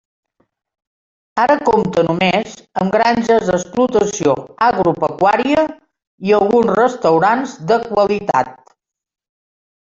Ara 1.41 1.57
compta 1.67 2.03
només 2.07 2.55
amb 2.83 2.93
granges 2.95 3.45
d'explotació 3.51 4.33
agropecuària 4.69 5.67
i 6.31 6.35
alguns 6.39 6.73
restaurants 6.81 7.55
de 7.73 7.79
qualitat. 7.85 8.51